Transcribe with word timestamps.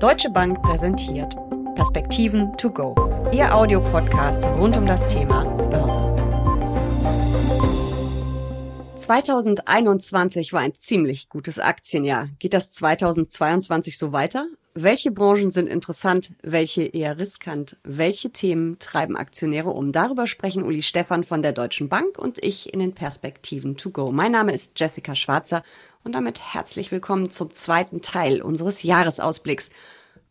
Deutsche 0.00 0.30
Bank 0.30 0.62
präsentiert 0.62 1.36
Perspektiven 1.74 2.56
to 2.56 2.70
go. 2.70 2.94
Ihr 3.32 3.54
Audiopodcast 3.54 4.42
rund 4.46 4.74
um 4.78 4.86
das 4.86 5.06
Thema 5.06 5.44
Börse. 5.44 6.00
2021 8.96 10.54
war 10.54 10.62
ein 10.62 10.74
ziemlich 10.74 11.28
gutes 11.28 11.58
Aktienjahr. 11.58 12.28
Geht 12.38 12.54
das 12.54 12.70
2022 12.70 13.98
so 13.98 14.12
weiter? 14.12 14.46
Welche 14.72 15.10
Branchen 15.10 15.50
sind 15.50 15.68
interessant, 15.68 16.34
welche 16.42 16.84
eher 16.84 17.18
riskant? 17.18 17.76
Welche 17.82 18.30
Themen 18.30 18.78
treiben 18.78 19.16
Aktionäre 19.18 19.68
um? 19.68 19.92
Darüber 19.92 20.26
sprechen 20.26 20.62
Uli 20.62 20.80
Stefan 20.80 21.24
von 21.24 21.42
der 21.42 21.52
Deutschen 21.52 21.90
Bank 21.90 22.18
und 22.18 22.42
ich 22.42 22.72
in 22.72 22.78
den 22.78 22.94
Perspektiven 22.94 23.76
to 23.76 23.90
go. 23.90 24.12
Mein 24.12 24.32
Name 24.32 24.52
ist 24.52 24.80
Jessica 24.80 25.14
Schwarzer 25.14 25.62
und 26.04 26.12
damit 26.12 26.40
herzlich 26.40 26.90
willkommen 26.92 27.30
zum 27.30 27.52
zweiten 27.52 28.02
Teil 28.02 28.42
unseres 28.42 28.82
Jahresausblicks. 28.82 29.70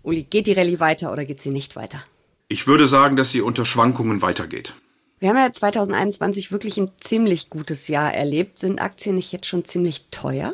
Uli, 0.01 0.23
geht 0.23 0.47
die 0.47 0.53
Rallye 0.53 0.79
weiter 0.79 1.11
oder 1.11 1.25
geht 1.25 1.41
sie 1.41 1.51
nicht 1.51 1.75
weiter? 1.75 2.03
Ich 2.47 2.67
würde 2.67 2.87
sagen, 2.87 3.15
dass 3.15 3.31
sie 3.31 3.41
unter 3.41 3.65
Schwankungen 3.65 4.21
weitergeht. 4.21 4.73
Wir 5.19 5.29
haben 5.29 5.37
ja 5.37 5.51
2021 5.51 6.51
wirklich 6.51 6.77
ein 6.77 6.91
ziemlich 6.99 7.49
gutes 7.49 7.87
Jahr 7.89 8.13
erlebt. 8.13 8.59
Sind 8.59 8.81
Aktien 8.81 9.15
nicht 9.15 9.31
jetzt 9.31 9.47
schon 9.47 9.65
ziemlich 9.65 10.05
teuer? 10.11 10.53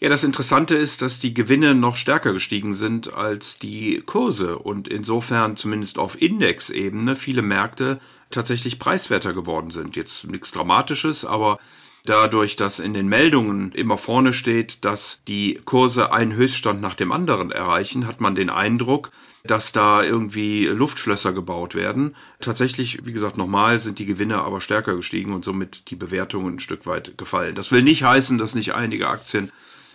Ja, 0.00 0.08
das 0.08 0.24
Interessante 0.24 0.76
ist, 0.76 1.02
dass 1.02 1.18
die 1.18 1.34
Gewinne 1.34 1.74
noch 1.74 1.96
stärker 1.96 2.32
gestiegen 2.32 2.74
sind 2.74 3.12
als 3.12 3.58
die 3.58 4.00
Kurse 4.06 4.58
und 4.58 4.88
insofern 4.88 5.56
zumindest 5.56 5.98
auf 5.98 6.20
Indexebene 6.20 7.16
viele 7.16 7.42
Märkte 7.42 7.98
tatsächlich 8.30 8.78
preiswerter 8.78 9.32
geworden 9.32 9.70
sind. 9.70 9.96
Jetzt 9.96 10.24
nichts 10.24 10.52
Dramatisches, 10.52 11.24
aber 11.24 11.58
dadurch, 12.04 12.56
dass 12.56 12.78
in 12.78 12.94
den 12.94 13.08
Meldungen 13.08 13.72
immer 13.72 13.98
vorne 13.98 14.32
steht, 14.32 14.84
dass 14.84 15.20
die 15.28 15.60
Kurse 15.64 16.12
einen 16.12 16.34
Höchststand 16.34 16.80
nach 16.80 16.94
dem 16.94 17.12
anderen 17.12 17.50
erreichen, 17.50 18.06
hat 18.06 18.20
man 18.20 18.34
den 18.34 18.50
Eindruck, 18.50 19.10
dass 19.44 19.72
da 19.72 20.02
irgendwie 20.02 20.66
Luftschlösser 20.66 21.32
gebaut 21.32 21.74
werden. 21.74 22.14
Tatsächlich, 22.40 23.04
wie 23.04 23.12
gesagt, 23.12 23.36
nochmal 23.36 23.80
sind 23.80 23.98
die 23.98 24.06
Gewinne 24.06 24.38
aber 24.38 24.60
stärker 24.60 24.96
gestiegen 24.96 25.32
und 25.32 25.44
somit 25.44 25.90
die 25.90 25.96
Bewertungen 25.96 26.56
ein 26.56 26.60
Stück 26.60 26.86
weit 26.86 27.16
gefallen. 27.18 27.54
Das 27.54 27.72
will 27.72 27.82
nicht 27.82 28.02
heißen, 28.02 28.38
dass 28.38 28.54
nicht 28.54 28.74
einige 28.74 29.08
Aktien, 29.08 29.50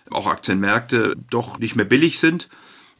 auch 0.09 0.27
Aktienmärkte, 0.27 1.13
doch 1.29 1.59
nicht 1.59 1.75
mehr 1.75 1.85
billig 1.85 2.19
sind 2.19 2.49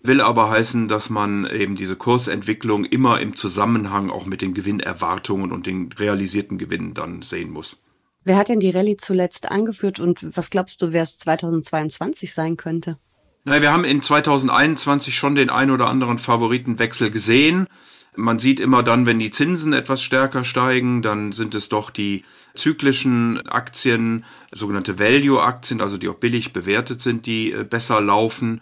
will 0.04 0.22
aber 0.22 0.50
heißen, 0.50 0.88
dass 0.88 1.10
man 1.10 1.46
eben 1.46 1.76
diese 1.76 1.96
Kursentwicklung 1.96 2.84
immer 2.84 3.22
im 3.22 3.36
Zusammenhang 3.36 4.10
auch 4.10 4.26
mit 4.26 4.42
den 4.42 4.54
Gewinnerwartungen 4.54 5.52
und 5.52 5.66
den 5.66 5.92
realisierten 5.94 6.58
Gewinnen 6.58 6.94
dann 6.94 7.22
sehen 7.22 7.52
muss. 7.52 7.78
Wer 8.26 8.38
hat 8.38 8.50
denn 8.50 8.60
die 8.60 8.70
Rallye 8.70 8.98
zuletzt 8.98 9.52
angeführt 9.52 10.00
und 10.00 10.38
was 10.38 10.50
glaubst 10.50 10.82
du, 10.82 10.94
wer 10.94 11.04
es 11.04 11.18
2022 11.20 12.34
sein 12.34 12.58
könnte? 12.58 12.98
Na, 13.44 13.62
wir 13.62 13.72
haben 13.74 13.84
in 13.84 14.02
2021 14.02 15.16
schon 15.16 15.36
den 15.36 15.50
ein 15.50 15.70
oder 15.70 15.88
anderen 15.88 16.18
Favoritenwechsel 16.18 17.12
gesehen. 17.12 17.68
Man 18.16 18.40
sieht 18.40 18.60
immer 18.60 18.84
dann, 18.84 19.06
wenn 19.06 19.20
die 19.20 19.32
Zinsen 19.32 19.74
etwas 19.74 20.02
stärker 20.02 20.46
steigen, 20.46 21.02
dann 21.02 21.32
sind 21.32 21.56
es 21.56 21.68
doch 21.68 21.90
die 21.90 22.24
zyklischen 22.56 23.46
Aktien, 23.48 24.24
sogenannte 24.52 25.00
Value-Aktien, 25.00 25.82
also 25.82 25.98
die 25.98 26.08
auch 26.08 26.16
billig 26.16 26.54
bewertet 26.54 27.02
sind, 27.02 27.26
die 27.26 27.52
äh, 27.52 27.64
besser 27.64 28.00
laufen. 28.00 28.62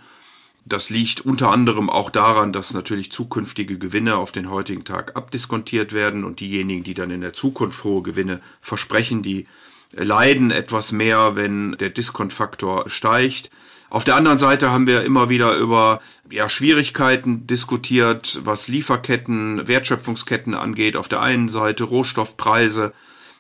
Das 0.66 0.90
liegt 0.90 1.22
unter 1.22 1.50
anderem 1.50 1.90
auch 1.90 2.12
daran, 2.12 2.54
dass 2.54 2.74
natürlich 2.74 3.12
zukünftige 3.12 3.80
Gewinne 3.80 4.18
auf 4.18 4.32
den 4.32 4.50
heutigen 4.50 4.84
Tag 4.84 5.16
abdiskontiert 5.16 5.92
werden 5.92 6.24
und 6.24 6.40
diejenigen, 6.40 6.84
die 6.84 6.94
dann 6.94 7.10
in 7.10 7.22
der 7.22 7.34
Zukunft 7.34 7.84
hohe 7.84 8.04
Gewinne 8.04 8.42
versprechen, 8.62 9.24
die 9.24 9.48
leiden 9.92 10.52
etwas 10.52 10.92
mehr, 10.92 11.36
wenn 11.36 11.74
der 11.74 11.90
Diskontfaktor 11.90 12.90
steigt. 12.90 13.50
Auf 13.90 14.06
der 14.06 14.16
anderen 14.16 14.40
Seite 14.40 14.72
haben 14.72 14.88
wir 14.88 15.04
immer 15.04 15.28
wieder 15.28 15.58
über 15.58 16.00
ja, 16.30 16.48
Schwierigkeiten 16.48 17.46
diskutiert, 17.46 18.40
was 18.46 18.70
Lieferketten, 18.70 19.68
Wertschöpfungsketten 19.68 20.54
angeht. 20.54 20.96
Auf 20.96 21.10
der 21.10 21.20
einen 21.20 21.50
Seite 21.50 21.84
Rohstoffpreise, 21.84 22.94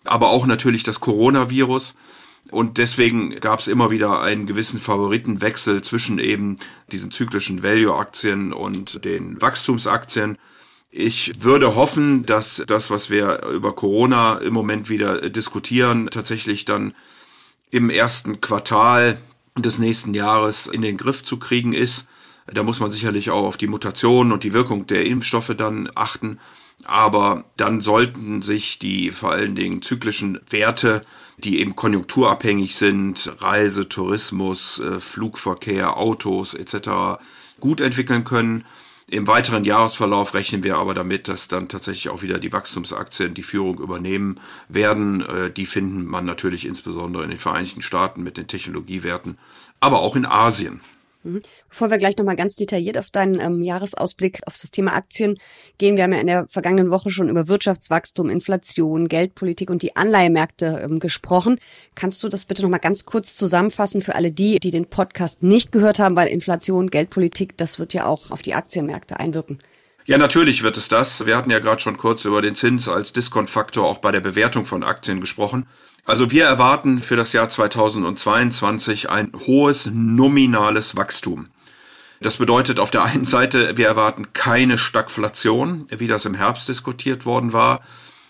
aber 0.03 0.29
auch 0.29 0.45
natürlich 0.45 0.83
das 0.83 0.99
Coronavirus. 0.99 1.95
Und 2.51 2.77
deswegen 2.77 3.39
gab 3.39 3.61
es 3.61 3.69
immer 3.69 3.91
wieder 3.91 4.21
einen 4.21 4.45
gewissen 4.45 4.77
Favoritenwechsel 4.77 5.81
zwischen 5.81 6.19
eben 6.19 6.57
diesen 6.91 7.09
zyklischen 7.09 7.63
Value-Aktien 7.63 8.51
und 8.51 9.05
den 9.05 9.41
Wachstumsaktien. 9.41 10.37
Ich 10.91 11.41
würde 11.41 11.75
hoffen, 11.75 12.25
dass 12.25 12.61
das, 12.67 12.91
was 12.91 13.09
wir 13.09 13.43
über 13.43 13.73
Corona 13.73 14.35
im 14.39 14.53
Moment 14.53 14.89
wieder 14.89 15.29
diskutieren, 15.29 16.09
tatsächlich 16.11 16.65
dann 16.65 16.93
im 17.71 17.89
ersten 17.89 18.41
Quartal 18.41 19.17
des 19.57 19.79
nächsten 19.79 20.13
Jahres 20.13 20.67
in 20.67 20.81
den 20.81 20.97
Griff 20.97 21.23
zu 21.23 21.37
kriegen 21.39 21.71
ist. 21.71 22.07
Da 22.47 22.63
muss 22.63 22.81
man 22.81 22.91
sicherlich 22.91 23.29
auch 23.29 23.45
auf 23.45 23.55
die 23.55 23.67
Mutation 23.67 24.33
und 24.33 24.43
die 24.43 24.51
Wirkung 24.51 24.87
der 24.87 25.05
Impfstoffe 25.05 25.53
dann 25.55 25.89
achten. 25.95 26.37
Aber 26.83 27.45
dann 27.55 27.79
sollten 27.79 28.41
sich 28.41 28.77
die 28.77 29.11
vor 29.11 29.31
allen 29.31 29.55
Dingen 29.55 29.81
zyklischen 29.81 30.41
Werte 30.49 31.05
die 31.43 31.59
eben 31.59 31.75
konjunkturabhängig 31.75 32.75
sind, 32.75 33.31
Reise, 33.39 33.89
Tourismus, 33.89 34.79
äh, 34.79 34.99
Flugverkehr, 34.99 35.97
Autos 35.97 36.53
etc. 36.53 37.19
gut 37.59 37.81
entwickeln 37.81 38.23
können. 38.23 38.65
Im 39.07 39.27
weiteren 39.27 39.65
Jahresverlauf 39.65 40.33
rechnen 40.33 40.63
wir 40.63 40.77
aber 40.77 40.93
damit, 40.93 41.27
dass 41.27 41.49
dann 41.49 41.67
tatsächlich 41.67 42.07
auch 42.07 42.21
wieder 42.21 42.39
die 42.39 42.53
Wachstumsaktien 42.53 43.33
die 43.33 43.43
Führung 43.43 43.79
übernehmen 43.79 44.39
werden. 44.69 45.21
Äh, 45.21 45.51
die 45.51 45.65
finden 45.65 46.05
man 46.05 46.23
natürlich 46.23 46.65
insbesondere 46.65 47.23
in 47.23 47.29
den 47.29 47.39
Vereinigten 47.39 47.81
Staaten 47.81 48.23
mit 48.23 48.37
den 48.37 48.47
Technologiewerten, 48.47 49.37
aber 49.81 49.99
auch 49.99 50.15
in 50.15 50.25
Asien. 50.25 50.79
Mhm. 51.23 51.41
Bevor 51.69 51.91
wir 51.91 51.97
gleich 51.97 52.17
nochmal 52.17 52.35
ganz 52.35 52.55
detailliert 52.55 52.97
auf 52.97 53.09
deinen 53.09 53.39
ähm, 53.39 53.61
Jahresausblick 53.61 54.39
auf 54.45 54.53
das 54.59 54.71
Thema 54.71 54.93
Aktien 54.93 55.37
gehen, 55.77 55.97
wir 55.97 56.03
haben 56.03 56.13
ja 56.13 56.19
in 56.19 56.27
der 56.27 56.47
vergangenen 56.47 56.91
Woche 56.91 57.09
schon 57.09 57.29
über 57.29 57.47
Wirtschaftswachstum, 57.47 58.29
Inflation, 58.29 59.07
Geldpolitik 59.07 59.69
und 59.69 59.81
die 59.81 59.95
Anleihemärkte 59.95 60.81
ähm, 60.83 60.99
gesprochen. 60.99 61.59
Kannst 61.95 62.23
du 62.23 62.29
das 62.29 62.45
bitte 62.45 62.63
nochmal 62.63 62.79
ganz 62.79 63.05
kurz 63.05 63.35
zusammenfassen 63.35 64.01
für 64.01 64.15
alle 64.15 64.31
die, 64.31 64.59
die 64.59 64.71
den 64.71 64.85
Podcast 64.85 65.43
nicht 65.43 65.71
gehört 65.71 65.99
haben, 65.99 66.15
weil 66.15 66.27
Inflation, 66.27 66.89
Geldpolitik, 66.89 67.57
das 67.57 67.79
wird 67.79 67.93
ja 67.93 68.05
auch 68.05 68.31
auf 68.31 68.41
die 68.41 68.53
Aktienmärkte 68.53 69.19
einwirken. 69.19 69.59
Ja, 70.05 70.17
natürlich 70.17 70.63
wird 70.63 70.77
es 70.77 70.87
das. 70.87 71.25
Wir 71.25 71.37
hatten 71.37 71.51
ja 71.51 71.59
gerade 71.59 71.81
schon 71.81 71.97
kurz 71.97 72.25
über 72.25 72.41
den 72.41 72.55
Zins 72.55 72.87
als 72.87 73.13
Diskontfaktor 73.13 73.87
auch 73.87 73.99
bei 73.99 74.11
der 74.11 74.19
Bewertung 74.19 74.65
von 74.65 74.83
Aktien 74.83 75.21
gesprochen. 75.21 75.67
Also 76.05 76.31
wir 76.31 76.45
erwarten 76.45 76.99
für 76.99 77.15
das 77.15 77.33
Jahr 77.33 77.49
2022 77.49 79.09
ein 79.09 79.31
hohes 79.45 79.91
nominales 79.93 80.95
Wachstum. 80.95 81.49
Das 82.19 82.37
bedeutet 82.37 82.79
auf 82.79 82.91
der 82.91 83.03
einen 83.03 83.25
Seite, 83.25 83.77
wir 83.77 83.87
erwarten 83.87 84.33
keine 84.33 84.77
Stagflation, 84.77 85.85
wie 85.89 86.07
das 86.07 86.25
im 86.25 86.33
Herbst 86.33 86.67
diskutiert 86.67 87.25
worden 87.25 87.53
war, 87.53 87.81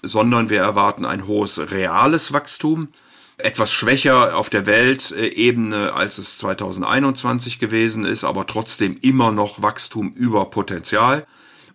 sondern 0.01 0.49
wir 0.49 0.59
erwarten 0.59 1.05
ein 1.05 1.27
hohes 1.27 1.71
reales 1.71 2.33
Wachstum, 2.33 2.89
etwas 3.37 3.73
schwächer 3.73 4.37
auf 4.37 4.49
der 4.49 4.65
Weltebene, 4.65 5.93
als 5.93 6.17
es 6.17 6.37
2021 6.37 7.59
gewesen 7.59 8.05
ist, 8.05 8.23
aber 8.23 8.45
trotzdem 8.45 8.97
immer 9.01 9.31
noch 9.31 9.61
Wachstum 9.61 10.13
über 10.13 10.49
Potenzial. 10.49 11.25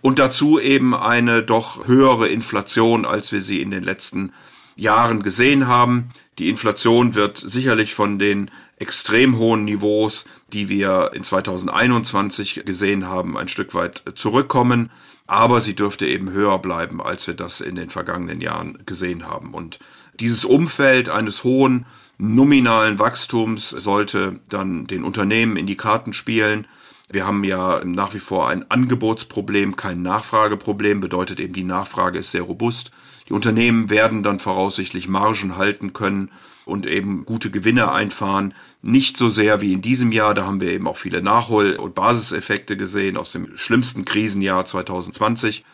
Und 0.06 0.20
dazu 0.20 0.60
eben 0.60 0.94
eine 0.94 1.42
doch 1.42 1.88
höhere 1.88 2.28
Inflation, 2.28 3.04
als 3.04 3.32
wir 3.32 3.40
sie 3.40 3.60
in 3.60 3.72
den 3.72 3.82
letzten 3.82 4.30
Jahren 4.76 5.24
gesehen 5.24 5.66
haben. 5.66 6.10
Die 6.38 6.48
Inflation 6.48 7.16
wird 7.16 7.38
sicherlich 7.38 7.92
von 7.92 8.20
den 8.20 8.48
extrem 8.78 9.36
hohen 9.36 9.64
Niveaus, 9.64 10.24
die 10.52 10.68
wir 10.68 11.10
in 11.12 11.24
2021 11.24 12.62
gesehen 12.64 13.08
haben, 13.08 13.36
ein 13.36 13.48
Stück 13.48 13.74
weit 13.74 14.04
zurückkommen. 14.14 14.92
Aber 15.26 15.60
sie 15.60 15.74
dürfte 15.74 16.06
eben 16.06 16.30
höher 16.30 16.60
bleiben, 16.60 17.02
als 17.02 17.26
wir 17.26 17.34
das 17.34 17.60
in 17.60 17.74
den 17.74 17.90
vergangenen 17.90 18.40
Jahren 18.40 18.78
gesehen 18.86 19.26
haben. 19.26 19.54
Und 19.54 19.80
dieses 20.20 20.44
Umfeld 20.44 21.08
eines 21.08 21.42
hohen 21.42 21.84
nominalen 22.16 23.00
Wachstums 23.00 23.70
sollte 23.70 24.38
dann 24.50 24.86
den 24.86 25.02
Unternehmen 25.02 25.56
in 25.56 25.66
die 25.66 25.76
Karten 25.76 26.12
spielen. 26.12 26.68
Wir 27.08 27.26
haben 27.26 27.44
ja 27.44 27.82
nach 27.84 28.14
wie 28.14 28.18
vor 28.18 28.48
ein 28.48 28.68
Angebotsproblem, 28.70 29.76
kein 29.76 30.02
Nachfrageproblem, 30.02 31.00
bedeutet 31.00 31.38
eben 31.38 31.52
die 31.52 31.64
Nachfrage 31.64 32.18
ist 32.18 32.32
sehr 32.32 32.42
robust. 32.42 32.90
Die 33.28 33.32
Unternehmen 33.32 33.90
werden 33.90 34.22
dann 34.22 34.40
voraussichtlich 34.40 35.08
Margen 35.08 35.56
halten 35.56 35.92
können 35.92 36.30
und 36.64 36.84
eben 36.84 37.24
gute 37.24 37.50
Gewinne 37.50 37.92
einfahren. 37.92 38.54
Nicht 38.82 39.16
so 39.16 39.28
sehr 39.28 39.60
wie 39.60 39.72
in 39.72 39.82
diesem 39.82 40.10
Jahr, 40.10 40.34
da 40.34 40.46
haben 40.46 40.60
wir 40.60 40.72
eben 40.72 40.88
auch 40.88 40.96
viele 40.96 41.22
Nachhol- 41.22 41.76
und 41.76 41.94
Basiseffekte 41.94 42.76
gesehen 42.76 43.16
aus 43.16 43.32
dem 43.32 43.56
schlimmsten 43.56 44.04
Krisenjahr 44.04 44.64
2020. 44.64 45.64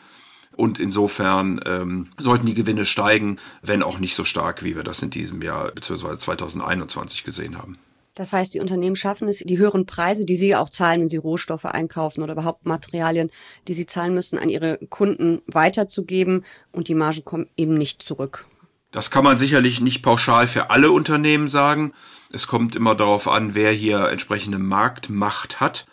Und 0.55 0.79
insofern 0.79 1.61
ähm, 1.65 2.09
sollten 2.19 2.45
die 2.45 2.55
Gewinne 2.55 2.85
steigen, 2.85 3.39
wenn 3.63 3.83
auch 3.83 3.99
nicht 3.99 4.15
so 4.15 4.25
stark, 4.25 4.63
wie 4.63 4.77
wir 4.77 4.83
das 4.83 5.03
in 5.03 5.09
diesem 5.09 5.41
Jahr 5.41 5.71
bzw. 5.73 6.19
2021 6.19 7.25
gesehen 7.25 7.57
haben. 7.57 7.79
Das 8.15 8.33
heißt, 8.33 8.53
die 8.53 8.61
Unternehmen 8.61 8.97
schaffen 8.97 9.27
es, 9.29 9.39
die 9.39 9.59
höheren 9.59 9.87
Preise, 9.87 10.27
die 10.27 10.37
sie 10.37 10.55
auch 10.55 10.69
zahlen, 10.69 11.01
wenn 11.01 11.09
sie 11.09 11.17
Rohstoffe 11.17 11.65
einkaufen 11.65 12.23
oder 12.23 12.35
überhaupt 12.35 12.67
Materialien, 12.67 13.31
die 13.69 13.73
sie 13.73 13.87
zahlen 13.87 14.13
müssen, 14.13 14.39
an 14.39 14.51
ihre 14.51 14.79
Kunden 14.91 15.41
weiterzugeben 15.47 16.45
und 16.73 16.89
die 16.89 16.95
Margen 16.95 17.25
kommen 17.25 17.49
eben 17.57 17.75
nicht 17.75 18.03
zurück. 18.03 18.45
Das 18.91 19.11
kann 19.11 19.25
man 19.25 19.39
sicherlich 19.39 19.81
nicht 19.81 20.03
pauschal 20.03 20.47
für 20.47 20.69
alle 20.69 20.91
Unternehmen 20.91 21.49
sagen. 21.49 21.95
Es 22.31 22.47
kommt 22.47 22.77
immer 22.77 22.95
darauf 22.95 23.27
an, 23.27 23.55
wer 23.55 23.73
hier 23.73 24.09
entsprechende 24.09 24.59
Marktmacht 24.59 25.61
hat. 25.61 25.87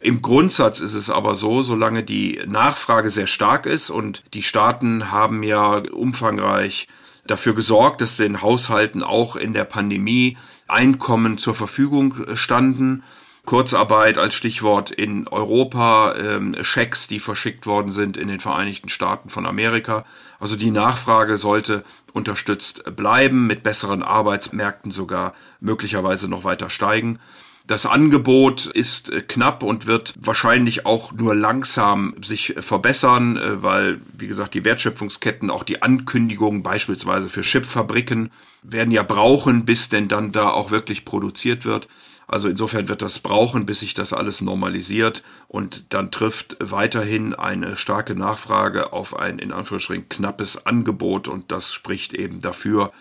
Im 0.00 0.22
Grundsatz 0.22 0.78
ist 0.78 0.94
es 0.94 1.10
aber 1.10 1.34
so, 1.34 1.62
solange 1.62 2.04
die 2.04 2.40
Nachfrage 2.46 3.10
sehr 3.10 3.26
stark 3.26 3.66
ist 3.66 3.90
und 3.90 4.22
die 4.32 4.44
Staaten 4.44 5.10
haben 5.10 5.42
ja 5.42 5.78
umfangreich 5.78 6.86
dafür 7.26 7.54
gesorgt, 7.54 8.00
dass 8.00 8.16
den 8.16 8.40
Haushalten 8.40 9.02
auch 9.02 9.34
in 9.34 9.52
der 9.52 9.64
Pandemie 9.64 10.36
Einkommen 10.68 11.38
zur 11.38 11.54
Verfügung 11.54 12.14
standen. 12.34 13.02
Kurzarbeit 13.44 14.18
als 14.18 14.34
Stichwort 14.34 14.90
in 14.90 15.26
Europa, 15.26 16.14
ähm, 16.16 16.54
Schecks, 16.60 17.08
die 17.08 17.18
verschickt 17.18 17.66
worden 17.66 17.92
sind 17.92 18.18
in 18.18 18.28
den 18.28 18.40
Vereinigten 18.40 18.90
Staaten 18.90 19.30
von 19.30 19.46
Amerika. 19.46 20.04
Also 20.38 20.54
die 20.54 20.70
Nachfrage 20.70 21.38
sollte 21.38 21.82
unterstützt 22.12 22.84
bleiben, 22.94 23.46
mit 23.46 23.62
besseren 23.62 24.02
Arbeitsmärkten 24.02 24.90
sogar 24.90 25.32
möglicherweise 25.60 26.28
noch 26.28 26.44
weiter 26.44 26.68
steigen. 26.68 27.20
Das 27.68 27.84
Angebot 27.84 28.64
ist 28.64 29.10
äh, 29.10 29.20
knapp 29.20 29.62
und 29.62 29.86
wird 29.86 30.14
wahrscheinlich 30.18 30.86
auch 30.86 31.12
nur 31.12 31.34
langsam 31.34 32.14
sich 32.24 32.54
verbessern, 32.58 33.36
äh, 33.36 33.62
weil, 33.62 34.00
wie 34.16 34.26
gesagt, 34.26 34.54
die 34.54 34.64
Wertschöpfungsketten, 34.64 35.50
auch 35.50 35.64
die 35.64 35.82
Ankündigungen 35.82 36.62
beispielsweise 36.62 37.28
für 37.28 37.42
Chipfabriken 37.42 38.30
werden 38.62 38.90
ja 38.90 39.02
brauchen, 39.02 39.66
bis 39.66 39.90
denn 39.90 40.08
dann 40.08 40.32
da 40.32 40.48
auch 40.48 40.70
wirklich 40.70 41.04
produziert 41.04 41.66
wird. 41.66 41.88
Also 42.26 42.48
insofern 42.48 42.88
wird 42.88 43.02
das 43.02 43.18
brauchen, 43.18 43.66
bis 43.66 43.80
sich 43.80 43.92
das 43.92 44.14
alles 44.14 44.40
normalisiert 44.40 45.22
und 45.46 45.92
dann 45.92 46.10
trifft 46.10 46.56
weiterhin 46.60 47.34
eine 47.34 47.76
starke 47.76 48.14
Nachfrage 48.14 48.94
auf 48.94 49.14
ein 49.14 49.38
in 49.38 49.52
Anführungsstrichen 49.52 50.08
knappes 50.08 50.64
Angebot 50.64 51.28
und 51.28 51.52
das 51.52 51.74
spricht 51.74 52.14
eben 52.14 52.40
dafür, 52.40 52.92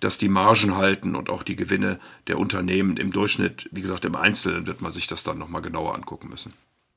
dass 0.00 0.18
die 0.18 0.28
Margen 0.28 0.76
halten 0.76 1.14
und 1.14 1.30
auch 1.30 1.42
die 1.42 1.56
Gewinne 1.56 1.98
der 2.26 2.38
Unternehmen 2.38 2.96
im 2.96 3.12
Durchschnitt, 3.12 3.68
wie 3.72 3.82
gesagt, 3.82 4.04
im 4.04 4.16
Einzelnen 4.16 4.66
wird 4.66 4.80
man 4.80 4.92
sich 4.92 5.06
das 5.06 5.24
dann 5.24 5.38
nochmal 5.38 5.62
genauer 5.62 5.94
angucken 5.94 6.28
müssen. 6.28 6.52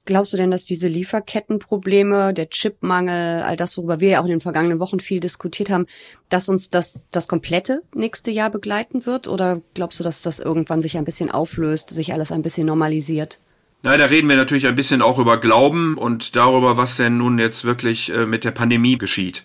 Glaubst 0.05 0.33
du 0.33 0.37
denn, 0.37 0.49
dass 0.49 0.65
diese 0.65 0.87
Lieferkettenprobleme, 0.87 2.33
der 2.33 2.49
Chipmangel, 2.49 3.43
all 3.43 3.55
das, 3.55 3.77
worüber 3.77 3.99
wir 3.99 4.09
ja 4.09 4.21
auch 4.21 4.25
in 4.25 4.31
den 4.31 4.39
vergangenen 4.39 4.79
Wochen 4.79 4.99
viel 4.99 5.19
diskutiert 5.19 5.69
haben, 5.69 5.85
dass 6.29 6.49
uns 6.49 6.71
das 6.71 7.01
das 7.11 7.27
komplette 7.27 7.83
nächste 7.93 8.31
Jahr 8.31 8.49
begleiten 8.49 9.05
wird? 9.05 9.27
Oder 9.27 9.61
glaubst 9.75 9.99
du, 9.99 10.03
dass 10.03 10.23
das 10.23 10.39
irgendwann 10.39 10.81
sich 10.81 10.97
ein 10.97 11.03
bisschen 11.03 11.29
auflöst, 11.29 11.89
sich 11.89 12.11
alles 12.11 12.31
ein 12.31 12.41
bisschen 12.41 12.65
normalisiert? 12.65 13.39
Nein, 13.83 13.99
da 13.99 14.05
reden 14.05 14.27
wir 14.27 14.35
natürlich 14.35 14.65
ein 14.67 14.75
bisschen 14.75 15.01
auch 15.03 15.19
über 15.19 15.39
Glauben 15.39 15.95
und 15.95 16.35
darüber, 16.35 16.75
was 16.75 16.97
denn 16.97 17.17
nun 17.17 17.37
jetzt 17.37 17.63
wirklich 17.63 18.11
äh, 18.11 18.25
mit 18.25 18.43
der 18.43 18.51
Pandemie 18.51 18.97
geschieht. 18.97 19.43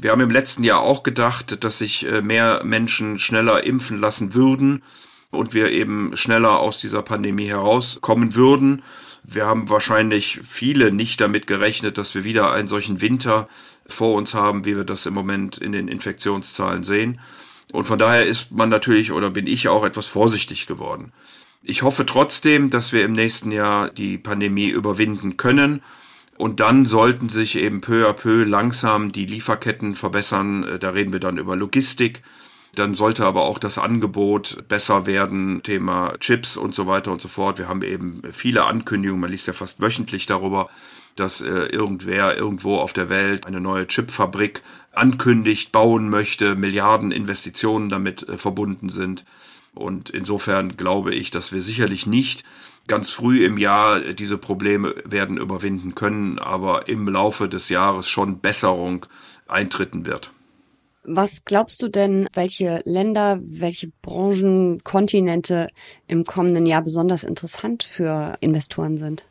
Wir 0.00 0.12
haben 0.12 0.22
im 0.22 0.30
letzten 0.30 0.64
Jahr 0.64 0.80
auch 0.80 1.02
gedacht, 1.02 1.62
dass 1.62 1.78
sich 1.78 2.06
äh, 2.06 2.22
mehr 2.22 2.62
Menschen 2.64 3.18
schneller 3.18 3.64
impfen 3.64 4.00
lassen 4.00 4.32
würden 4.32 4.82
und 5.30 5.52
wir 5.52 5.70
eben 5.70 6.16
schneller 6.16 6.58
aus 6.58 6.80
dieser 6.80 7.02
Pandemie 7.02 7.48
herauskommen 7.48 8.34
würden. 8.34 8.82
Wir 9.24 9.46
haben 9.46 9.68
wahrscheinlich 9.68 10.40
viele 10.42 10.90
nicht 10.90 11.20
damit 11.20 11.46
gerechnet, 11.46 11.98
dass 11.98 12.14
wir 12.14 12.24
wieder 12.24 12.50
einen 12.50 12.66
solchen 12.66 13.02
Winter 13.02 13.46
vor 13.86 14.14
uns 14.14 14.32
haben, 14.32 14.64
wie 14.64 14.74
wir 14.74 14.84
das 14.84 15.04
im 15.04 15.12
Moment 15.12 15.58
in 15.58 15.72
den 15.72 15.86
Infektionszahlen 15.86 16.82
sehen. 16.82 17.20
Und 17.70 17.86
von 17.86 17.98
daher 17.98 18.24
ist 18.24 18.52
man 18.52 18.70
natürlich 18.70 19.12
oder 19.12 19.28
bin 19.28 19.46
ich 19.46 19.68
auch 19.68 19.84
etwas 19.84 20.06
vorsichtig 20.06 20.66
geworden. 20.66 21.12
Ich 21.62 21.82
hoffe 21.82 22.06
trotzdem, 22.06 22.70
dass 22.70 22.92
wir 22.94 23.04
im 23.04 23.12
nächsten 23.12 23.52
Jahr 23.52 23.90
die 23.90 24.16
Pandemie 24.16 24.68
überwinden 24.68 25.36
können 25.36 25.82
und 26.40 26.58
dann 26.58 26.86
sollten 26.86 27.28
sich 27.28 27.56
eben 27.56 27.82
peu 27.82 28.08
à 28.08 28.14
peu 28.14 28.44
langsam 28.44 29.12
die 29.12 29.26
Lieferketten 29.26 29.94
verbessern. 29.94 30.64
Äh, 30.64 30.78
da 30.78 30.88
reden 30.88 31.12
wir 31.12 31.20
dann 31.20 31.36
über 31.36 31.54
Logistik. 31.54 32.22
Dann 32.74 32.94
sollte 32.94 33.26
aber 33.26 33.42
auch 33.42 33.58
das 33.58 33.76
Angebot 33.76 34.66
besser 34.66 35.04
werden, 35.04 35.62
Thema 35.62 36.14
Chips 36.18 36.56
und 36.56 36.74
so 36.74 36.86
weiter 36.86 37.12
und 37.12 37.20
so 37.20 37.28
fort. 37.28 37.58
Wir 37.58 37.68
haben 37.68 37.82
eben 37.82 38.22
viele 38.32 38.64
Ankündigungen, 38.64 39.20
man 39.20 39.30
liest 39.30 39.48
ja 39.48 39.52
fast 39.52 39.82
wöchentlich 39.82 40.24
darüber, 40.24 40.70
dass 41.14 41.42
äh, 41.42 41.66
irgendwer 41.66 42.38
irgendwo 42.38 42.78
auf 42.78 42.94
der 42.94 43.10
Welt 43.10 43.46
eine 43.46 43.60
neue 43.60 43.86
Chipfabrik 43.86 44.62
ankündigt, 44.92 45.72
bauen 45.72 46.08
möchte, 46.08 46.54
Milliarden 46.54 47.12
Investitionen 47.12 47.90
damit 47.90 48.26
äh, 48.30 48.38
verbunden 48.38 48.88
sind. 48.88 49.26
Und 49.74 50.08
insofern 50.08 50.78
glaube 50.78 51.14
ich, 51.14 51.30
dass 51.30 51.52
wir 51.52 51.60
sicherlich 51.60 52.06
nicht 52.06 52.44
ganz 52.90 53.08
früh 53.08 53.46
im 53.46 53.56
Jahr 53.56 54.00
diese 54.00 54.36
Probleme 54.36 54.96
werden 55.04 55.36
überwinden 55.36 55.94
können, 55.94 56.40
aber 56.40 56.88
im 56.88 57.08
Laufe 57.08 57.48
des 57.48 57.68
Jahres 57.68 58.08
schon 58.08 58.40
Besserung 58.40 59.06
eintreten 59.46 60.06
wird. 60.06 60.32
Was 61.04 61.44
glaubst 61.44 61.82
du 61.82 61.88
denn, 61.88 62.26
welche 62.34 62.82
Länder, 62.84 63.38
welche 63.42 63.92
Branchen, 64.02 64.82
Kontinente 64.82 65.68
im 66.08 66.24
kommenden 66.24 66.66
Jahr 66.66 66.82
besonders 66.82 67.22
interessant 67.22 67.84
für 67.84 68.36
Investoren 68.40 68.98
sind? 68.98 69.26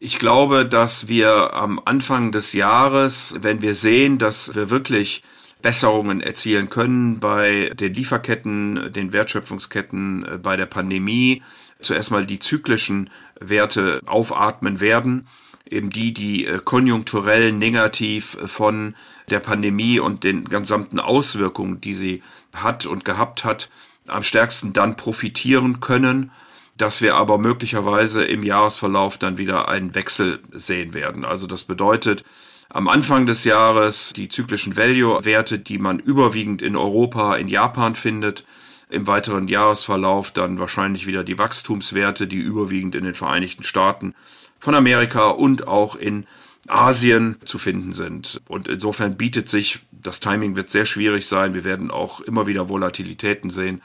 Ich 0.00 0.18
glaube, 0.18 0.66
dass 0.66 1.06
wir 1.06 1.54
am 1.54 1.80
Anfang 1.84 2.32
des 2.32 2.52
Jahres, 2.52 3.34
wenn 3.40 3.62
wir 3.62 3.76
sehen, 3.76 4.18
dass 4.18 4.54
wir 4.56 4.70
wirklich 4.70 5.22
Besserungen 5.62 6.20
erzielen 6.20 6.68
können 6.68 7.20
bei 7.20 7.70
den 7.74 7.94
Lieferketten, 7.94 8.92
den 8.92 9.12
Wertschöpfungsketten, 9.12 10.24
äh, 10.24 10.38
bei 10.38 10.56
der 10.56 10.66
Pandemie, 10.66 11.42
zuerst 11.80 12.10
mal 12.10 12.26
die 12.26 12.38
zyklischen 12.38 13.10
Werte 13.40 14.02
aufatmen 14.06 14.80
werden, 14.80 15.28
eben 15.68 15.90
die, 15.90 16.14
die 16.14 16.46
äh, 16.46 16.60
konjunkturell 16.62 17.52
negativ 17.52 18.36
von 18.46 18.94
der 19.30 19.40
Pandemie 19.40 20.00
und 20.00 20.24
den 20.24 20.44
gesamten 20.44 21.00
Auswirkungen, 21.00 21.80
die 21.80 21.94
sie 21.94 22.22
hat 22.54 22.86
und 22.86 23.04
gehabt 23.04 23.44
hat, 23.44 23.70
am 24.06 24.22
stärksten 24.22 24.72
dann 24.72 24.96
profitieren 24.96 25.80
können, 25.80 26.30
dass 26.76 27.02
wir 27.02 27.16
aber 27.16 27.38
möglicherweise 27.38 28.24
im 28.24 28.42
Jahresverlauf 28.42 29.18
dann 29.18 29.36
wieder 29.36 29.68
einen 29.68 29.94
Wechsel 29.94 30.40
sehen 30.52 30.94
werden. 30.94 31.24
Also 31.24 31.46
das 31.46 31.64
bedeutet, 31.64 32.24
am 32.70 32.88
Anfang 32.88 33.26
des 33.26 33.44
Jahres 33.44 34.12
die 34.14 34.28
zyklischen 34.28 34.76
Value-Werte, 34.76 35.58
die 35.58 35.78
man 35.78 35.98
überwiegend 35.98 36.62
in 36.62 36.76
Europa, 36.76 37.36
in 37.36 37.48
Japan 37.48 37.94
findet, 37.94 38.44
im 38.90 39.06
weiteren 39.06 39.48
Jahresverlauf 39.48 40.30
dann 40.30 40.58
wahrscheinlich 40.58 41.06
wieder 41.06 41.24
die 41.24 41.38
Wachstumswerte, 41.38 42.26
die 42.26 42.38
überwiegend 42.38 42.94
in 42.94 43.04
den 43.04 43.14
Vereinigten 43.14 43.64
Staaten 43.64 44.14
von 44.58 44.74
Amerika 44.74 45.28
und 45.28 45.68
auch 45.68 45.94
in 45.94 46.26
Asien 46.66 47.36
zu 47.44 47.58
finden 47.58 47.92
sind. 47.92 48.40
Und 48.48 48.68
insofern 48.68 49.16
bietet 49.16 49.48
sich, 49.48 49.80
das 49.92 50.20
Timing 50.20 50.56
wird 50.56 50.70
sehr 50.70 50.86
schwierig 50.86 51.26
sein, 51.26 51.54
wir 51.54 51.64
werden 51.64 51.90
auch 51.90 52.20
immer 52.20 52.46
wieder 52.46 52.68
Volatilitäten 52.68 53.50
sehen, 53.50 53.82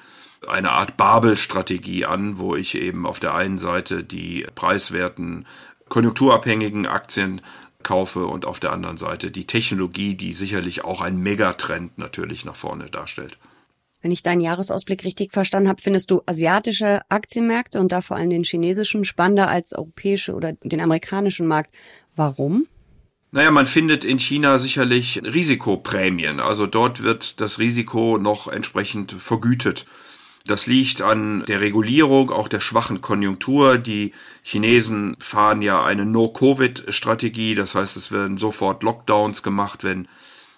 eine 0.48 0.72
Art 0.72 0.98
Babel-Strategie 0.98 2.06
an, 2.06 2.38
wo 2.38 2.56
ich 2.56 2.76
eben 2.76 3.06
auf 3.06 3.20
der 3.20 3.34
einen 3.34 3.60
Seite 3.60 4.04
die 4.04 4.46
preiswerten, 4.56 5.46
konjunkturabhängigen 5.88 6.86
Aktien 6.86 7.42
kaufe 7.82 8.26
und 8.26 8.46
auf 8.46 8.60
der 8.60 8.72
anderen 8.72 8.98
Seite 8.98 9.32
die 9.32 9.46
Technologie, 9.46 10.16
die 10.16 10.34
sicherlich 10.34 10.84
auch 10.84 11.02
ein 11.02 11.18
Megatrend 11.18 11.98
natürlich 11.98 12.46
nach 12.46 12.56
vorne 12.56 12.86
darstellt. 12.86 13.38
Wenn 14.04 14.12
ich 14.12 14.22
deinen 14.22 14.42
Jahresausblick 14.42 15.06
richtig 15.06 15.32
verstanden 15.32 15.70
habe, 15.70 15.82
findest 15.82 16.12
du 16.12 16.22
asiatische 16.26 17.02
Aktienmärkte 17.08 17.80
und 17.80 17.94
da 17.94 18.02
vor 18.02 18.18
allem 18.18 18.30
den 18.30 18.44
chinesischen 18.44 19.06
spannender 19.06 19.48
als 19.48 19.72
europäische 19.72 20.34
oder 20.34 20.54
den 20.62 20.82
amerikanischen 20.82 21.48
Markt. 21.48 21.74
Warum? 22.18 22.68
Naja, 23.32 23.50
man 23.50 23.66
findet 23.66 24.04
in 24.04 24.20
China 24.20 24.60
sicherlich 24.60 25.22
Risikoprämien. 25.24 26.42
Also 26.42 26.68
dort 26.68 27.02
wird 27.02 27.40
das 27.40 27.60
Risiko 27.60 28.18
noch 28.18 28.50
entsprechend 28.50 29.14
vergütet. 29.14 29.86
Das 30.46 30.68
liegt 30.68 31.02
an 31.02 31.46
der 31.48 31.62
Regulierung, 31.62 32.30
auch 32.30 32.50
der 32.50 32.60
schwachen 32.60 33.00
Konjunktur. 33.00 33.78
Die 33.78 34.12
Chinesen 34.42 35.16
fahren 35.18 35.62
ja 35.62 35.82
eine 35.82 36.06
No-Covid-Strategie. 36.06 37.56
Das 37.56 37.74
heißt, 37.74 37.96
es 37.96 38.12
werden 38.12 38.38
sofort 38.38 38.84
Lockdowns 38.84 39.44
gemacht, 39.44 39.86
wenn 39.86 40.10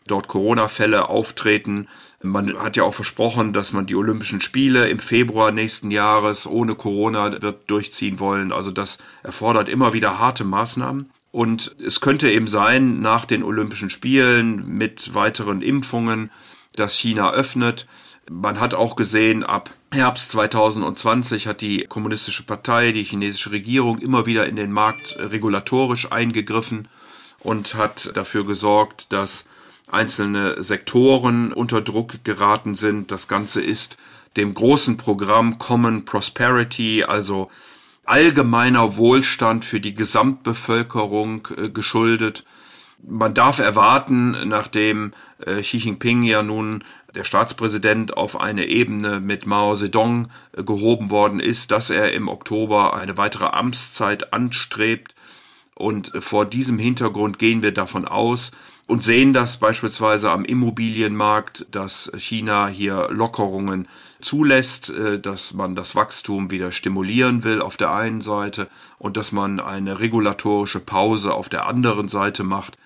dort 0.07 0.27
Corona-Fälle 0.27 1.09
auftreten. 1.09 1.87
Man 2.25 2.57
hat 2.57 2.75
ja 2.75 2.83
auch 2.83 2.93
versprochen, 2.93 3.53
dass 3.53 3.73
man 3.73 3.85
die 3.85 3.95
Olympischen 3.95 4.41
Spiele 4.41 4.89
im 4.89 4.99
Februar 4.99 5.51
nächsten 5.51 5.91
Jahres 5.91 6.47
ohne 6.47 6.75
Corona 6.75 7.41
wird 7.41 7.69
durchziehen 7.69 8.19
wollen. 8.19 8.51
Also 8.51 8.71
das 8.71 8.97
erfordert 9.23 9.69
immer 9.69 9.93
wieder 9.93 10.19
harte 10.19 10.43
Maßnahmen. 10.43 11.09
Und 11.31 11.75
es 11.85 11.99
könnte 11.99 12.31
eben 12.31 12.47
sein, 12.47 13.01
nach 13.01 13.25
den 13.25 13.43
Olympischen 13.43 13.89
Spielen 13.89 14.77
mit 14.77 15.13
weiteren 15.13 15.61
Impfungen, 15.61 16.31
dass 16.75 16.95
China 16.95 17.31
öffnet. 17.31 17.87
Man 18.29 18.59
hat 18.59 18.73
auch 18.73 18.95
gesehen, 18.95 19.43
ab 19.43 19.69
Herbst 19.91 20.31
2020 20.31 21.47
hat 21.47 21.61
die 21.61 21.85
Kommunistische 21.85 22.43
Partei, 22.43 22.91
die 22.91 23.03
chinesische 23.03 23.51
Regierung 23.51 23.99
immer 23.99 24.25
wieder 24.25 24.47
in 24.47 24.55
den 24.55 24.71
Markt 24.71 25.17
regulatorisch 25.19 26.11
eingegriffen 26.11 26.87
und 27.39 27.75
hat 27.75 28.11
dafür 28.15 28.45
gesorgt, 28.45 29.11
dass 29.13 29.45
einzelne 29.87 30.61
Sektoren 30.61 31.53
unter 31.53 31.81
Druck 31.81 32.23
geraten 32.23 32.75
sind. 32.75 33.11
Das 33.11 33.27
Ganze 33.27 33.61
ist 33.61 33.97
dem 34.37 34.53
großen 34.53 34.97
Programm 34.97 35.59
Common 35.59 36.05
Prosperity, 36.05 37.03
also 37.03 37.49
allgemeiner 38.03 38.97
Wohlstand 38.97 39.65
für 39.65 39.79
die 39.79 39.95
Gesamtbevölkerung 39.95 41.47
äh, 41.57 41.69
geschuldet. 41.69 42.45
Man 43.01 43.33
darf 43.33 43.59
erwarten, 43.59 44.47
nachdem 44.47 45.13
äh, 45.45 45.61
Xi 45.61 45.77
Jinping 45.77 46.23
ja 46.23 46.43
nun 46.43 46.83
der 47.13 47.23
Staatspräsident 47.23 48.15
auf 48.15 48.39
eine 48.39 48.65
Ebene 48.65 49.19
mit 49.19 49.45
Mao 49.45 49.75
Zedong 49.75 50.29
äh, 50.53 50.63
gehoben 50.63 51.09
worden 51.09 51.39
ist, 51.39 51.71
dass 51.71 51.89
er 51.89 52.13
im 52.13 52.27
Oktober 52.27 52.95
eine 52.95 53.17
weitere 53.17 53.45
Amtszeit 53.45 54.33
anstrebt. 54.33 55.14
Und 55.75 56.11
vor 56.19 56.45
diesem 56.45 56.79
Hintergrund 56.79 57.37
gehen 57.37 57.61
wir 57.61 57.73
davon 57.73 58.07
aus 58.07 58.51
und 58.87 59.03
sehen 59.03 59.33
das 59.33 59.57
beispielsweise 59.57 60.31
am 60.31 60.45
Immobilienmarkt, 60.45 61.67
dass 61.71 62.11
China 62.17 62.67
hier 62.67 63.09
Lockerungen 63.11 63.87
zulässt, 64.21 64.89
äh, 64.89 65.19
dass 65.19 65.53
man 65.53 65.75
das 65.75 65.95
Wachstum 65.95 66.49
wieder 66.49 66.71
stimulieren 66.71 67.43
will 67.43 67.61
auf 67.61 67.77
der 67.77 67.91
einen 67.91 68.21
Seite 68.21 68.69
und 68.97 69.17
dass 69.17 69.31
man 69.31 69.59
eine 69.59 69.99
regulatorische 69.99 70.79
Pause 70.79 71.33
auf 71.33 71.49
der 71.49 71.67
anderen 71.67 72.07
Seite 72.07 72.43
macht 72.43 72.77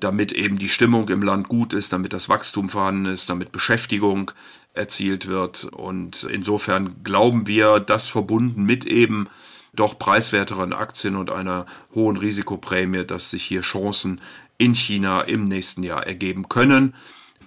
damit 0.00 0.32
eben 0.32 0.58
die 0.58 0.68
Stimmung 0.68 1.08
im 1.08 1.22
Land 1.22 1.48
gut 1.48 1.72
ist, 1.72 1.92
damit 1.92 2.12
das 2.12 2.28
Wachstum 2.28 2.68
vorhanden 2.68 3.06
ist, 3.06 3.30
damit 3.30 3.52
Beschäftigung 3.52 4.30
erzielt 4.74 5.26
wird. 5.26 5.64
Und 5.64 6.24
insofern 6.24 7.02
glauben 7.02 7.46
wir, 7.46 7.80
das 7.80 8.06
verbunden 8.06 8.64
mit 8.64 8.84
eben 8.84 9.28
doch 9.76 9.98
preiswerteren 9.98 10.72
Aktien 10.72 11.16
und 11.16 11.30
einer 11.30 11.66
hohen 11.94 12.16
Risikoprämie, 12.16 13.04
dass 13.04 13.30
sich 13.30 13.44
hier 13.44 13.62
Chancen 13.62 14.20
in 14.58 14.74
China 14.74 15.22
im 15.22 15.44
nächsten 15.44 15.82
Jahr 15.82 16.06
ergeben 16.06 16.48
können. 16.48 16.94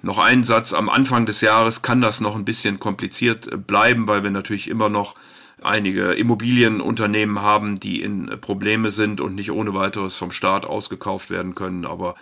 Noch 0.01 0.17
ein 0.19 0.43
Satz, 0.43 0.73
am 0.73 0.89
Anfang 0.89 1.25
des 1.25 1.41
Jahres 1.41 1.81
kann 1.81 2.01
das 2.01 2.21
noch 2.21 2.35
ein 2.35 2.45
bisschen 2.45 2.79
kompliziert 2.79 3.65
bleiben, 3.65 4.07
weil 4.07 4.23
wir 4.23 4.31
natürlich 4.31 4.69
immer 4.69 4.89
noch 4.89 5.15
einige 5.61 6.13
Immobilienunternehmen 6.13 7.41
haben, 7.41 7.79
die 7.79 8.01
in 8.01 8.27
Probleme 8.41 8.91
sind 8.91 9.21
und 9.21 9.35
nicht 9.35 9.51
ohne 9.51 9.73
weiteres 9.73 10.15
vom 10.15 10.31
Staat 10.31 10.65
ausgekauft 10.65 11.29
werden 11.29 11.55
können. 11.55 11.85
Aber 11.85 12.15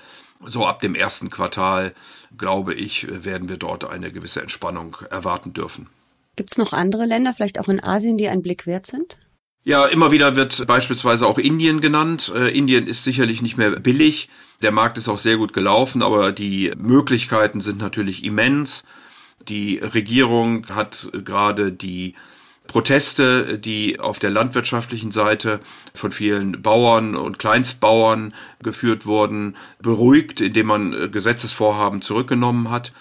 so 0.45 0.65
ab 0.65 0.79
dem 0.79 0.95
ersten 0.95 1.29
Quartal, 1.29 1.93
glaube 2.38 2.74
ich, 2.74 3.07
werden 3.25 3.50
wir 3.50 3.57
dort 3.57 3.85
eine 3.89 4.12
gewisse 4.12 4.41
Entspannung 4.41 4.97
erwarten 5.09 5.53
dürfen. 5.53 5.88
Gibt 6.35 6.51
es 6.51 6.57
noch 6.57 6.74
andere 6.74 7.05
Länder, 7.05 7.33
vielleicht 7.33 7.59
auch 7.59 7.69
in 7.69 7.83
Asien, 7.83 8.17
die 8.17 8.27
einen 8.27 8.41
Blick 8.41 8.67
wert 8.67 8.85
sind? 8.85 9.17
Ja, 9.67 9.88
immer 9.88 10.12
wieder 10.12 10.36
wird 10.36 10.67
beispielsweise 10.67 11.25
auch 11.25 11.39
Indien 11.39 11.81
genannt. 11.81 12.31
Äh, 12.36 12.55
Indien 12.55 12.86
ist 12.86 13.03
sicherlich 13.03 13.41
nicht 13.41 13.57
mehr 13.57 13.72
billig. 13.72 14.29
Der 14.62 14.72
Markt 14.72 15.00
ist 15.00 15.10
auch 15.10 15.17
sehr 15.17 15.38
gut 15.38 15.53
gelaufen, 15.53 16.03
aber 16.03 16.31
die 16.31 16.72
Möglichkeiten 16.77 17.62
sind 17.62 17.79
natürlich 17.79 18.24
immens. 18.24 18.84
Die 19.50 19.79
Regierung 19.79 20.67
hat 20.69 21.10
gerade 21.12 21.72
die 21.72 22.13
Proteste, 22.67 23.57
die 23.57 24.00
auf 24.00 24.19
der 24.19 24.29
landwirtschaftlichen 24.29 25.12
Seite 25.12 25.60
von 25.95 26.12
vielen 26.12 26.62
Bauern 26.62 27.15
und 27.15 27.39
Kleinstbauern 27.39 28.36
geführt 28.62 29.07
wurden, 29.07 29.55
beruhigt, 29.81 30.41
indem 30.41 30.67
man 30.67 30.93
äh, 30.93 31.10
Gesetzesvorhaben 31.10 32.03
zurückgenommen 32.03 32.69
hat. 32.69 32.93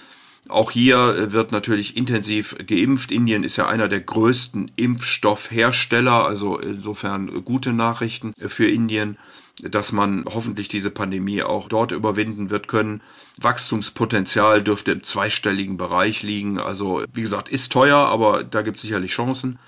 Auch 0.49 0.71
hier 0.71 0.97
äh, 0.97 1.33
wird 1.33 1.53
natürlich 1.53 1.97
intensiv 1.97 2.57
geimpft. 2.67 3.11
Indien 3.11 3.45
ist 3.45 3.57
ja 3.57 3.67
einer 3.67 3.89
der 3.89 4.01
größten 4.01 4.73
Impfstoffhersteller, 4.77 6.25
also 6.25 6.59
insofern 6.59 7.45
gute 7.45 7.73
Nachrichten 7.73 8.35
für 8.39 8.69
Indien 8.69 9.17
dass 9.63 9.93
man 9.93 10.25
hoffentlich 10.27 10.69
diese 10.69 10.91
Pandemie 10.91 11.43
auch 11.43 11.69
dort 11.69 11.93
überwinden 11.93 12.51
wird 12.51 12.69
können. 12.69 13.03
Wachstumspotenzial 13.37 14.63
dürfte 14.63 14.93
im 14.93 15.03
zweistelligen 15.03 15.77
Bereich 15.77 16.23
liegen. 16.23 16.59
Also 16.59 17.05
wie 17.13 17.23
gesagt, 17.23 17.49
ist 17.49 17.71
teuer, 17.73 17.99
aber 17.99 18.43
da 18.43 18.63
gibt 18.63 18.77
es 18.77 18.83
sicherlich 18.83 19.13
Chancen. 19.13 19.59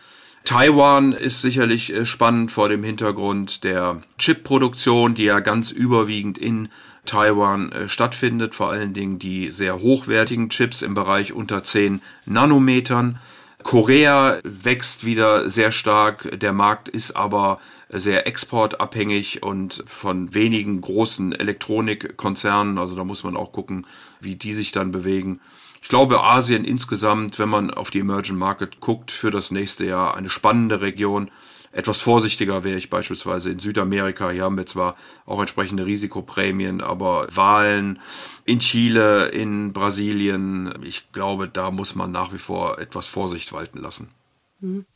Taiwan 0.46 1.12
ist 1.12 1.42
sicherlich 1.42 1.92
äh, 1.92 2.06
spannend 2.06 2.52
vor 2.52 2.68
dem 2.68 2.84
Hintergrund 2.84 3.64
der 3.64 4.02
Chipproduktion, 4.16 5.16
die 5.16 5.24
ja 5.24 5.40
ganz 5.40 5.72
überwiegend 5.72 6.38
in 6.38 6.68
Taiwan 7.04 7.72
äh, 7.72 7.88
stattfindet, 7.88 8.54
vor 8.54 8.70
allen 8.70 8.94
Dingen 8.94 9.18
die 9.18 9.50
sehr 9.50 9.80
hochwertigen 9.80 10.48
Chips 10.48 10.82
im 10.82 10.94
Bereich 10.94 11.32
unter 11.32 11.64
10 11.64 12.00
Nanometern. 12.26 13.18
Korea 13.64 14.38
wächst 14.44 15.04
wieder 15.04 15.50
sehr 15.50 15.72
stark, 15.72 16.38
der 16.38 16.52
Markt 16.52 16.88
ist 16.88 17.16
aber 17.16 17.58
sehr 17.88 18.28
exportabhängig 18.28 19.42
und 19.42 19.82
von 19.88 20.32
wenigen 20.32 20.80
großen 20.80 21.32
Elektronikkonzernen. 21.32 22.78
Also 22.78 22.94
da 22.94 23.02
muss 23.02 23.24
man 23.24 23.36
auch 23.36 23.50
gucken, 23.50 23.84
wie 24.20 24.36
die 24.36 24.54
sich 24.54 24.70
dann 24.70 24.92
bewegen. 24.92 25.40
Ich 25.86 25.90
glaube, 25.90 26.24
Asien 26.24 26.64
insgesamt, 26.64 27.38
wenn 27.38 27.48
man 27.48 27.70
auf 27.70 27.92
die 27.92 28.00
Emerging 28.00 28.34
Market 28.34 28.80
guckt, 28.80 29.12
für 29.12 29.30
das 29.30 29.52
nächste 29.52 29.86
Jahr 29.86 30.16
eine 30.16 30.30
spannende 30.30 30.80
Region. 30.80 31.30
Etwas 31.70 32.00
vorsichtiger 32.00 32.64
wäre 32.64 32.76
ich 32.76 32.90
beispielsweise 32.90 33.52
in 33.52 33.60
Südamerika. 33.60 34.30
Hier 34.30 34.42
haben 34.42 34.56
wir 34.56 34.66
zwar 34.66 34.96
auch 35.26 35.38
entsprechende 35.38 35.86
Risikoprämien, 35.86 36.80
aber 36.80 37.28
Wahlen 37.30 38.00
in 38.44 38.58
Chile, 38.58 39.28
in 39.28 39.72
Brasilien, 39.72 40.74
ich 40.82 41.12
glaube, 41.12 41.46
da 41.46 41.70
muss 41.70 41.94
man 41.94 42.10
nach 42.10 42.32
wie 42.32 42.38
vor 42.38 42.80
etwas 42.80 43.06
Vorsicht 43.06 43.52
walten 43.52 43.78
lassen. 43.78 44.10
Mhm. 44.58 44.86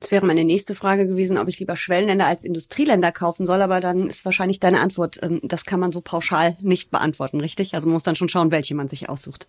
Das 0.00 0.10
wäre 0.10 0.26
meine 0.26 0.42
nächste 0.42 0.74
Frage 0.74 1.06
gewesen, 1.06 1.38
ob 1.38 1.46
ich 1.46 1.60
lieber 1.60 1.76
Schwellenländer 1.76 2.26
als 2.26 2.42
Industrieländer 2.42 3.12
kaufen 3.12 3.46
soll, 3.46 3.62
aber 3.62 3.78
dann 3.78 4.08
ist 4.08 4.24
wahrscheinlich 4.24 4.58
deine 4.58 4.80
Antwort, 4.80 5.20
ähm, 5.22 5.38
das 5.44 5.64
kann 5.64 5.78
man 5.78 5.92
so 5.92 6.00
pauschal 6.00 6.56
nicht 6.60 6.90
beantworten, 6.90 7.40
richtig? 7.40 7.76
Also 7.76 7.86
man 7.86 7.92
muss 7.92 8.02
dann 8.02 8.16
schon 8.16 8.28
schauen, 8.28 8.50
welche 8.50 8.74
man 8.74 8.88
sich 8.88 9.08
aussucht. 9.08 9.46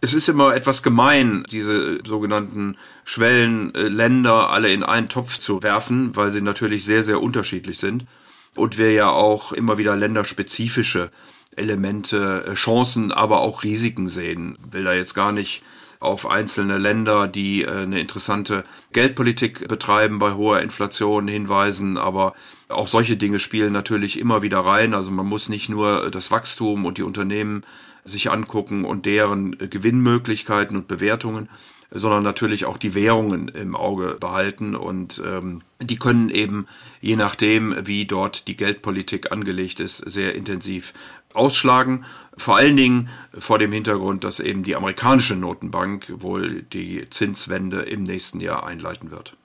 Es 0.00 0.14
ist 0.14 0.28
immer 0.28 0.54
etwas 0.54 0.84
gemein, 0.84 1.44
diese 1.50 1.98
sogenannten 2.06 2.76
Schwellenländer 3.04 4.50
alle 4.50 4.72
in 4.72 4.84
einen 4.84 5.08
Topf 5.08 5.38
zu 5.38 5.62
werfen, 5.62 6.14
weil 6.14 6.30
sie 6.30 6.40
natürlich 6.40 6.84
sehr, 6.84 7.02
sehr 7.02 7.20
unterschiedlich 7.20 7.78
sind. 7.78 8.06
Und 8.54 8.78
wir 8.78 8.92
ja 8.92 9.10
auch 9.10 9.52
immer 9.52 9.78
wieder 9.78 9.96
länderspezifische 9.96 11.10
Elemente, 11.56 12.44
äh, 12.46 12.54
Chancen, 12.54 13.12
aber 13.12 13.40
auch 13.40 13.64
Risiken 13.64 14.08
sehen. 14.08 14.56
Will 14.70 14.84
da 14.84 14.94
jetzt 14.94 15.14
gar 15.14 15.32
nicht 15.32 15.64
auf 16.00 16.30
einzelne 16.30 16.78
Länder, 16.78 17.26
die 17.26 17.62
äh, 17.62 17.70
eine 17.82 18.00
interessante 18.00 18.64
Geldpolitik 18.92 19.66
betreiben 19.66 20.18
bei 20.18 20.34
hoher 20.34 20.60
Inflation 20.60 21.26
hinweisen, 21.26 21.96
aber 21.96 22.34
auch 22.68 22.86
solche 22.86 23.16
Dinge 23.16 23.40
spielen 23.40 23.72
natürlich 23.72 24.18
immer 24.18 24.42
wieder 24.42 24.60
rein. 24.60 24.94
Also 24.94 25.10
man 25.10 25.26
muss 25.26 25.48
nicht 25.48 25.68
nur 25.68 26.10
das 26.10 26.30
Wachstum 26.30 26.86
und 26.86 26.98
die 26.98 27.02
Unternehmen 27.02 27.64
sich 28.08 28.30
angucken 28.30 28.84
und 28.84 29.06
deren 29.06 29.56
Gewinnmöglichkeiten 29.58 30.76
und 30.76 30.88
Bewertungen, 30.88 31.48
sondern 31.90 32.22
natürlich 32.22 32.66
auch 32.66 32.76
die 32.76 32.94
Währungen 32.94 33.48
im 33.48 33.74
Auge 33.74 34.16
behalten 34.20 34.74
und 34.74 35.22
ähm, 35.24 35.62
die 35.80 35.96
können 35.96 36.28
eben 36.28 36.66
je 37.00 37.16
nachdem, 37.16 37.74
wie 37.86 38.04
dort 38.04 38.48
die 38.48 38.56
Geldpolitik 38.56 39.32
angelegt 39.32 39.80
ist, 39.80 39.98
sehr 39.98 40.34
intensiv 40.34 40.92
ausschlagen. 41.32 42.04
Vor 42.36 42.56
allen 42.56 42.76
Dingen 42.76 43.08
vor 43.38 43.58
dem 43.58 43.72
Hintergrund, 43.72 44.24
dass 44.24 44.40
eben 44.40 44.64
die 44.64 44.76
amerikanische 44.76 45.36
Notenbank 45.36 46.12
wohl 46.18 46.62
die 46.62 47.08
Zinswende 47.10 47.82
im 47.82 48.02
nächsten 48.02 48.40
Jahr 48.40 48.66
einleiten 48.66 49.10
wird. 49.10 49.36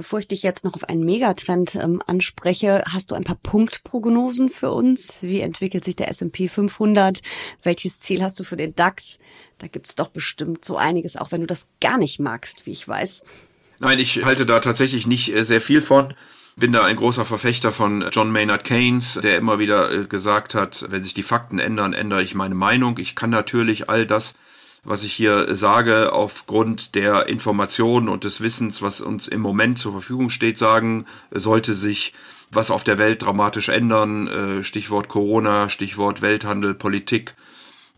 Bevor 0.00 0.18
ich 0.18 0.28
dich 0.28 0.42
jetzt 0.42 0.64
noch 0.64 0.72
auf 0.72 0.84
einen 0.84 1.04
Megatrend 1.04 1.74
ähm, 1.74 2.00
anspreche, 2.06 2.82
hast 2.90 3.10
du 3.10 3.14
ein 3.14 3.24
paar 3.24 3.36
Punktprognosen 3.36 4.48
für 4.48 4.70
uns? 4.70 5.18
Wie 5.20 5.40
entwickelt 5.40 5.84
sich 5.84 5.94
der 5.94 6.08
S&P 6.08 6.48
500? 6.48 7.20
Welches 7.64 8.00
Ziel 8.00 8.22
hast 8.22 8.40
du 8.40 8.44
für 8.44 8.56
den 8.56 8.74
DAX? 8.74 9.18
Da 9.58 9.66
gibt's 9.66 9.96
doch 9.96 10.08
bestimmt 10.08 10.64
so 10.64 10.78
einiges, 10.78 11.18
auch 11.18 11.32
wenn 11.32 11.42
du 11.42 11.46
das 11.46 11.68
gar 11.82 11.98
nicht 11.98 12.18
magst, 12.18 12.64
wie 12.64 12.70
ich 12.70 12.88
weiß. 12.88 13.24
Nein, 13.78 13.98
ich 13.98 14.24
halte 14.24 14.46
da 14.46 14.60
tatsächlich 14.60 15.06
nicht 15.06 15.34
äh, 15.34 15.44
sehr 15.44 15.60
viel 15.60 15.82
von 15.82 16.14
bin 16.56 16.72
da 16.72 16.84
ein 16.84 16.96
großer 16.96 17.24
Verfechter 17.24 17.72
von 17.72 18.06
John 18.12 18.30
Maynard 18.30 18.64
Keynes, 18.64 19.18
der 19.22 19.38
immer 19.38 19.58
wieder 19.58 19.90
äh, 19.90 20.04
gesagt 20.06 20.54
hat, 20.54 20.86
wenn 20.90 21.02
sich 21.02 21.14
die 21.14 21.22
Fakten 21.22 21.58
ändern, 21.58 21.94
ändere 21.94 22.22
ich 22.22 22.34
meine 22.34 22.54
Meinung. 22.54 22.98
Ich 22.98 23.14
kann 23.14 23.30
natürlich 23.30 23.88
all 23.88 24.04
das, 24.04 24.34
was 24.84 25.04
ich 25.04 25.12
hier 25.12 25.54
sage, 25.54 26.12
aufgrund 26.12 26.94
der 26.94 27.28
Informationen 27.28 28.08
und 28.08 28.24
des 28.24 28.40
Wissens, 28.40 28.82
was 28.82 29.00
uns 29.00 29.28
im 29.28 29.40
Moment 29.40 29.78
zur 29.78 29.92
Verfügung 29.92 30.30
steht, 30.30 30.58
sagen, 30.58 31.06
sollte 31.30 31.74
sich 31.74 32.14
was 32.50 32.70
auf 32.70 32.82
der 32.84 32.98
Welt 32.98 33.22
dramatisch 33.22 33.68
ändern, 33.68 34.26
äh, 34.26 34.64
Stichwort 34.64 35.08
Corona, 35.08 35.68
Stichwort 35.68 36.20
Welthandel, 36.22 36.74
Politik, 36.74 37.34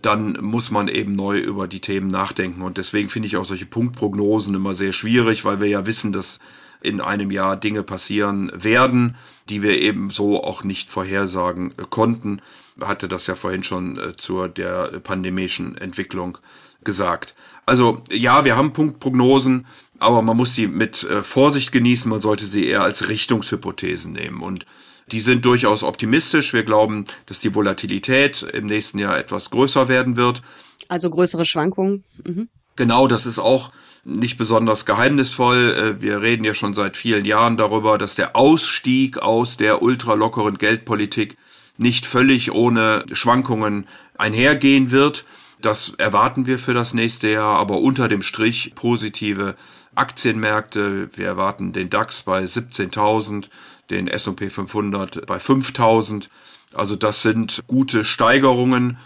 dann 0.03 0.33
muss 0.41 0.71
man 0.71 0.89
eben 0.89 1.15
neu 1.15 1.39
über 1.39 1.69
die 1.69 1.81
Themen 1.81 2.09
nachdenken. 2.09 2.63
Und 2.63 2.77
deswegen 2.77 3.09
finde 3.09 3.29
ich 3.29 3.37
auch 3.37 3.45
solche 3.45 3.67
Punktprognosen 3.67 4.55
immer 4.55 4.75
sehr 4.75 4.93
schwierig, 4.93 5.45
weil 5.45 5.61
wir 5.61 5.69
ja 5.69 5.87
wissen, 5.87 6.13
dass 6.13 6.41
in 6.83 7.01
einem 7.01 7.31
Jahr 7.31 7.57
Dinge 7.57 7.85
passieren 7.85 8.51
werden, 8.55 9.15
die 9.49 9.63
wir 9.63 9.81
eben 9.81 10.11
so 10.11 10.43
auch 10.43 10.65
nicht 10.65 10.91
vorhersagen 10.91 11.75
konnten. 11.91 12.43
Hatte 12.81 13.07
das 13.07 13.29
ja 13.29 13.37
vorhin 13.37 13.63
schon 13.63 13.97
äh, 13.99 14.17
zur 14.17 14.49
der 14.49 15.01
pandemischen 15.01 15.77
Entwicklung 15.77 16.39
gesagt. 16.85 17.35
Also 17.67 18.03
ja, 18.11 18.45
wir 18.45 18.57
haben 18.57 18.73
Punktprognosen, 18.73 19.67
aber 19.99 20.23
man 20.23 20.37
muss 20.37 20.55
sie 20.55 20.67
mit 20.67 21.05
äh, 21.05 21.23
Vorsicht 21.23 21.73
genießen. 21.73 22.11
Man 22.11 22.21
sollte 22.21 22.47
sie 22.47 22.67
eher 22.67 22.83
als 22.83 23.09
Richtungshypothesen 23.09 24.13
nehmen 24.13 24.43
und 24.43 24.67
die 25.11 25.21
sind 25.21 25.45
durchaus 25.45 25.83
optimistisch. 25.83 26.53
Wir 26.53 26.63
glauben, 26.63 27.05
dass 27.27 27.41
die 27.41 27.55
Volatilität 27.55 28.43
im 28.43 28.67
nächsten 28.67 28.99
Jahr 28.99 29.19
etwas 29.19 29.51
größer 29.51 29.89
werden 29.89 30.17
wird. 30.17 30.43
Also 30.89 31.11
größere 31.11 31.45
Schwankungen. 31.45 32.05
Mhm. 32.25 32.49
Genau, 32.77 33.07
das 33.07 33.27
ist 33.27 33.39
auch 33.39 33.73
nicht 34.05 34.39
besonders 34.39 34.87
geheimnisvoll. 34.87 35.97
Äh, 35.99 36.03
wir 36.03 36.21
reden 36.21 36.45
ja 36.45 36.55
schon 36.55 36.75
seit 36.75 36.97
vielen 36.97 37.25
Jahren 37.25 37.57
darüber, 37.57 37.99
dass 37.99 38.15
der 38.15 38.37
Ausstieg 38.37 39.19
aus 39.19 39.57
der 39.57 39.83
ultralockeren 39.83 40.59
Geldpolitik 40.59 41.37
nicht 41.79 42.07
völlig 42.07 42.53
ohne 42.53 43.05
Schwankungen 43.13 43.87
einhergehen 44.17 44.91
wird. 44.91 45.25
Das 45.63 45.91
erwarten 45.91 46.47
wir 46.47 46.59
für 46.59 46.75
das 46.75 46.93
nächste 46.93 47.29
Jahr, 47.29 47.57
aber 47.57 47.79
unter 47.79 48.09
dem 48.09 48.23
Strich 48.23 48.73
positive 48.75 49.55
Aktienmärkte. 49.95 51.09
Wir 51.15 51.27
erwarten 51.27 51.73
den 51.73 51.89
DAX 51.89 52.23
bei 52.23 52.43
17.000, 52.43 53.47
den 53.89 54.09
S&P 54.09 54.51
500 54.51 55.25
bei 55.25 55.37
5.000. 55.37 56.29
Also 56.75 56.97
das 56.97 57.23
sind 57.23 57.61
gute 57.69 58.05
Steigerungen, 58.05 58.99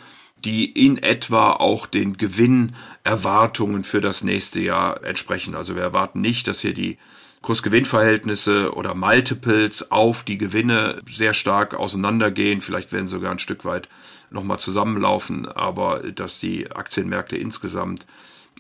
die 0.44 0.64
in 0.64 0.96
etwa 0.96 1.52
auch 1.52 1.84
den 1.84 2.16
Gewinnerwartungen 2.16 3.84
für 3.84 4.00
das 4.00 4.24
nächste 4.24 4.60
Jahr 4.60 5.04
entsprechen. 5.04 5.54
Also 5.54 5.74
wir 5.74 5.82
erwarten 5.82 6.22
nicht, 6.22 6.48
dass 6.48 6.60
hier 6.60 6.74
die 6.74 6.96
Kursgewinnverhältnisse 7.42 8.74
oder 8.74 8.94
Multiples 8.94 9.90
auf 9.90 10.24
die 10.24 10.38
Gewinne 10.38 11.02
sehr 11.08 11.34
stark 11.34 11.74
auseinandergehen. 11.74 12.62
Vielleicht 12.62 12.92
werden 12.92 13.08
sogar 13.08 13.30
ein 13.30 13.38
Stück 13.38 13.64
weit 13.64 13.88
nochmal 14.30 14.58
zusammenlaufen, 14.58 15.46
aber 15.46 16.00
dass 16.12 16.40
die 16.40 16.70
Aktienmärkte 16.70 17.36
insgesamt 17.36 18.06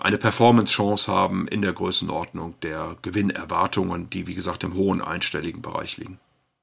eine 0.00 0.18
Performance-Chance 0.18 1.10
haben 1.10 1.48
in 1.48 1.62
der 1.62 1.72
Größenordnung 1.72 2.54
der 2.60 2.96
Gewinnerwartungen, 3.02 4.10
die 4.10 4.26
wie 4.26 4.34
gesagt 4.34 4.64
im 4.64 4.74
hohen 4.74 5.00
einstelligen 5.00 5.62
Bereich 5.62 5.96
liegen. 5.96 6.20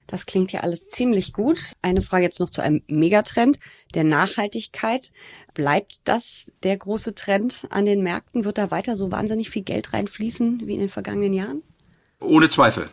Das 0.07 0.25
klingt 0.25 0.51
ja 0.51 0.59
alles 0.59 0.89
ziemlich 0.89 1.33
gut. 1.33 1.71
Eine 1.81 2.01
Frage 2.01 2.25
jetzt 2.25 2.39
noch 2.39 2.49
zu 2.49 2.61
einem 2.61 2.83
Megatrend 2.87 3.59
der 3.93 4.03
Nachhaltigkeit. 4.03 5.11
Bleibt 5.53 6.01
das 6.03 6.51
der 6.61 6.77
große 6.77 7.15
Trend 7.15 7.67
an 7.69 7.85
den 7.85 8.03
Märkten? 8.03 8.43
Wird 8.43 8.57
da 8.57 8.69
weiter 8.69 8.95
so 8.95 9.11
wahnsinnig 9.11 9.49
viel 9.49 9.63
Geld 9.63 9.93
reinfließen 9.93 10.67
wie 10.67 10.73
in 10.73 10.81
den 10.81 10.89
vergangenen 10.89 11.33
Jahren? 11.33 11.63
Ohne 12.19 12.49
Zweifel. 12.49 12.89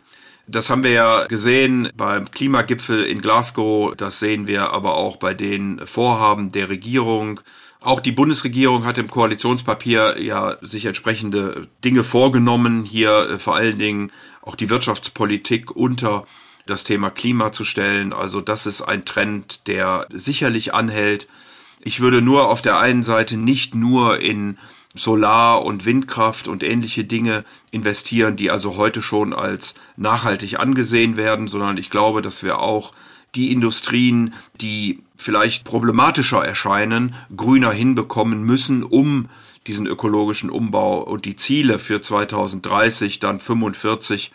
Das 0.51 0.69
haben 0.69 0.83
wir 0.83 0.91
ja 0.91 1.25
gesehen 1.27 1.89
beim 1.95 2.29
Klimagipfel 2.29 3.05
in 3.05 3.21
Glasgow. 3.21 3.95
Das 3.95 4.19
sehen 4.19 4.47
wir 4.47 4.71
aber 4.71 4.95
auch 4.95 5.15
bei 5.15 5.33
den 5.33 5.79
Vorhaben 5.85 6.51
der 6.51 6.67
Regierung. 6.67 7.39
Auch 7.79 8.01
die 8.01 8.11
Bundesregierung 8.11 8.85
hat 8.85 8.97
im 8.97 9.09
Koalitionspapier 9.09 10.21
ja 10.21 10.57
sich 10.61 10.85
entsprechende 10.85 11.67
Dinge 11.85 12.03
vorgenommen, 12.03 12.83
hier 12.83 13.29
äh, 13.29 13.39
vor 13.39 13.55
allen 13.55 13.79
Dingen 13.79 14.11
auch 14.41 14.55
die 14.55 14.69
Wirtschaftspolitik 14.69 15.71
unter 15.71 16.27
das 16.67 16.83
Thema 16.83 17.09
Klima 17.09 17.53
zu 17.53 17.63
stellen. 17.63 18.11
Also 18.11 18.41
das 18.41 18.65
ist 18.65 18.81
ein 18.81 19.05
Trend, 19.05 19.67
der 19.67 20.05
sicherlich 20.11 20.73
anhält. 20.73 21.27
Ich 21.79 22.01
würde 22.01 22.21
nur 22.21 22.49
auf 22.49 22.61
der 22.61 22.77
einen 22.77 23.03
Seite 23.03 23.37
nicht 23.37 23.73
nur 23.73 24.19
in 24.19 24.57
Solar- 24.93 25.63
und 25.63 25.85
Windkraft 25.85 26.47
und 26.47 26.63
ähnliche 26.63 27.05
Dinge 27.05 27.45
investieren, 27.71 28.35
die 28.35 28.51
also 28.51 28.75
heute 28.75 29.01
schon 29.01 29.33
als 29.33 29.73
nachhaltig 29.95 30.59
angesehen 30.59 31.15
werden, 31.15 31.47
sondern 31.47 31.77
ich 31.77 31.89
glaube, 31.89 32.21
dass 32.21 32.43
wir 32.43 32.59
auch 32.59 32.93
die 33.35 33.51
Industrien, 33.51 34.33
die 34.59 35.03
vielleicht 35.15 35.63
problematischer 35.63 36.43
erscheinen, 36.43 37.15
grüner 37.35 37.71
hinbekommen 37.71 38.43
müssen, 38.43 38.83
um 38.83 39.29
diesen 39.67 39.85
ökologischen 39.85 40.49
Umbau 40.49 41.01
und 41.01 41.23
die 41.23 41.35
Ziele 41.35 41.79
für 41.79 42.01
2030, 42.01 43.19
dann 43.19 43.39
45 43.39 44.31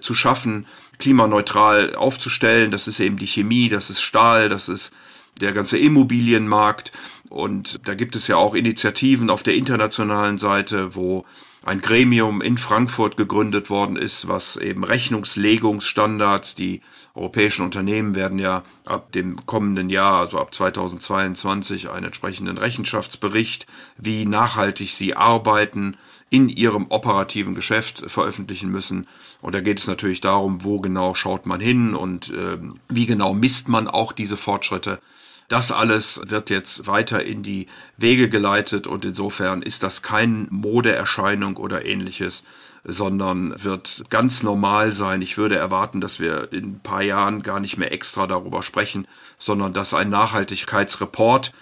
zu 0.00 0.14
schaffen, 0.14 0.66
klimaneutral 0.98 1.94
aufzustellen. 1.94 2.70
Das 2.70 2.88
ist 2.88 3.00
eben 3.00 3.18
die 3.18 3.26
Chemie, 3.26 3.68
das 3.68 3.90
ist 3.90 4.00
Stahl, 4.00 4.48
das 4.48 4.68
ist 4.68 4.92
der 5.40 5.52
ganze 5.52 5.78
Immobilienmarkt. 5.78 6.92
Und 7.28 7.86
da 7.86 7.94
gibt 7.94 8.16
es 8.16 8.26
ja 8.26 8.36
auch 8.36 8.54
Initiativen 8.54 9.30
auf 9.30 9.42
der 9.42 9.54
internationalen 9.54 10.38
Seite, 10.38 10.94
wo 10.94 11.24
ein 11.64 11.80
Gremium 11.80 12.40
in 12.40 12.56
Frankfurt 12.56 13.16
gegründet 13.16 13.68
worden 13.68 13.96
ist, 13.96 14.28
was 14.28 14.56
eben 14.56 14.84
Rechnungslegungsstandards, 14.84 16.54
die 16.54 16.80
europäischen 17.14 17.64
Unternehmen 17.64 18.14
werden 18.14 18.38
ja 18.38 18.62
ab 18.86 19.12
dem 19.12 19.44
kommenden 19.44 19.90
Jahr, 19.90 20.20
also 20.20 20.38
ab 20.38 20.54
2022, 20.54 21.90
einen 21.90 22.06
entsprechenden 22.06 22.58
Rechenschaftsbericht, 22.58 23.66
wie 23.96 24.24
nachhaltig 24.24 24.90
sie 24.94 25.14
arbeiten, 25.14 25.96
in 26.30 26.48
ihrem 26.48 26.86
operativen 26.90 27.54
Geschäft 27.54 28.04
veröffentlichen 28.06 28.70
müssen. 28.70 29.06
Und 29.40 29.54
da 29.54 29.60
geht 29.60 29.80
es 29.80 29.86
natürlich 29.86 30.20
darum, 30.20 30.62
wo 30.64 30.80
genau 30.80 31.14
schaut 31.14 31.44
man 31.46 31.60
hin 31.60 31.94
und 31.94 32.30
äh, 32.30 32.58
wie 32.88 33.06
genau 33.06 33.34
misst 33.34 33.68
man 33.68 33.88
auch 33.88 34.12
diese 34.12 34.36
Fortschritte. 34.36 35.00
Das 35.48 35.72
alles 35.72 36.20
wird 36.26 36.50
jetzt 36.50 36.86
weiter 36.86 37.24
in 37.24 37.42
die 37.42 37.68
Wege 37.96 38.28
geleitet 38.28 38.86
und 38.86 39.06
insofern 39.06 39.62
ist 39.62 39.82
das 39.82 40.02
kein 40.02 40.46
Modeerscheinung 40.50 41.56
oder 41.56 41.86
ähnliches, 41.86 42.44
sondern 42.84 43.62
wird 43.64 44.04
ganz 44.10 44.42
normal 44.42 44.92
sein. 44.92 45.22
Ich 45.22 45.38
würde 45.38 45.56
erwarten, 45.56 46.02
dass 46.02 46.20
wir 46.20 46.52
in 46.52 46.72
ein 46.72 46.80
paar 46.80 47.02
Jahren 47.02 47.42
gar 47.42 47.60
nicht 47.60 47.78
mehr 47.78 47.92
extra 47.92 48.26
darüber 48.26 48.62
sprechen, 48.62 49.08
sondern 49.38 49.72
dass 49.72 49.94
ein 49.94 50.10
Nachhaltigkeitsreport 50.10 51.52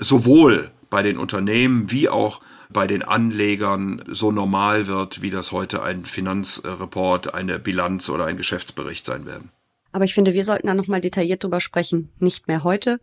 sowohl 0.00 0.72
bei 0.90 1.04
den 1.04 1.16
Unternehmen 1.16 1.92
wie 1.92 2.08
auch 2.08 2.40
bei 2.68 2.88
den 2.88 3.02
Anlegern 3.04 4.02
so 4.08 4.32
normal 4.32 4.88
wird, 4.88 5.22
wie 5.22 5.30
das 5.30 5.52
heute 5.52 5.84
ein 5.84 6.04
Finanzreport, 6.04 7.32
eine 7.32 7.60
Bilanz 7.60 8.08
oder 8.08 8.24
ein 8.24 8.36
Geschäftsbericht 8.36 9.06
sein 9.06 9.24
werden. 9.24 9.50
Aber 9.96 10.04
ich 10.04 10.12
finde, 10.12 10.34
wir 10.34 10.44
sollten 10.44 10.66
da 10.66 10.74
nochmal 10.74 11.00
detailliert 11.00 11.42
drüber 11.42 11.58
sprechen. 11.58 12.10
Nicht 12.18 12.48
mehr 12.48 12.64
heute. 12.64 13.00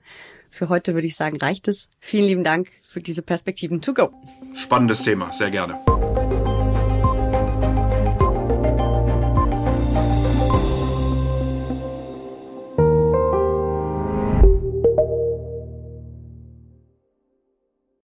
Für 0.52 0.70
heute 0.70 0.94
würde 0.94 1.08
ich 1.08 1.16
sagen, 1.16 1.38
reicht 1.38 1.68
es. 1.68 1.90
Vielen 2.00 2.28
lieben 2.28 2.44
Dank 2.44 2.70
für 2.84 3.02
diese 3.02 3.24
Perspektiven 3.24 3.82
to 3.82 3.96
go. 3.96 4.12
Spannendes 4.54 5.02
Thema, 5.02 5.32
sehr 5.32 5.50
gerne. 5.50 5.80